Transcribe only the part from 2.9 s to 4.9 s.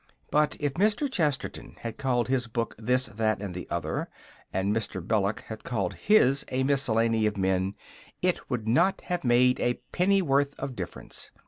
That, and the Other and